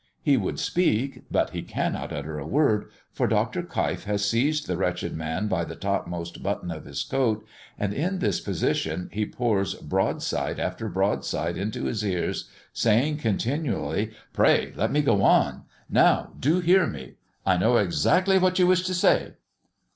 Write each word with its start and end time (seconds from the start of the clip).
He 0.23 0.35
would 0.35 0.59
speak, 0.59 1.25
but 1.29 1.51
he 1.51 1.61
cannot 1.61 2.11
utter 2.11 2.39
a 2.39 2.47
word, 2.47 2.89
for 3.11 3.27
Dr. 3.27 3.61
Keif 3.61 4.05
has 4.05 4.25
seized 4.25 4.65
the 4.65 4.75
wretched 4.75 5.15
man 5.15 5.47
by 5.47 5.63
the 5.63 5.75
topmost 5.75 6.41
button 6.41 6.71
of 6.71 6.85
his 6.85 7.03
coat, 7.03 7.45
and 7.77 7.93
in 7.93 8.17
this 8.17 8.39
position 8.39 9.11
he 9.13 9.27
pours 9.27 9.75
broadside 9.75 10.59
after 10.59 10.89
broadside 10.89 11.55
into 11.55 11.83
his 11.83 12.03
ears, 12.03 12.49
saying 12.73 13.17
continually 13.17 14.09
"Pray 14.33 14.73
let 14.75 14.91
me 14.91 15.03
go 15.03 15.21
on!" 15.21 15.65
"Now 15.87 16.31
do 16.39 16.61
hear 16.61 16.87
me," 16.87 17.17
"I 17.45 17.57
know 17.57 17.77
exactly 17.77 18.39
what 18.39 18.57
you 18.57 18.65
wish 18.65 18.81
to 18.87 18.95
say." 18.95 19.33